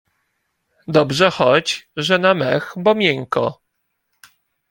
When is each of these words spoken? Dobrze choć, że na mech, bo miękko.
Dobrze 0.87 1.31
choć, 1.31 1.89
że 1.95 2.19
na 2.19 2.33
mech, 2.33 2.73
bo 2.77 2.95
miękko. 2.95 3.61